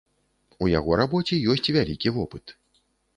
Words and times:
У 0.63 0.69
яго 0.79 0.91
рабоце 1.01 1.39
ёсць 1.57 1.69
вялікі 1.75 2.13
вопыт. 2.17 2.55